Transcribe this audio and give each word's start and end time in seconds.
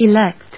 elect 0.00 0.49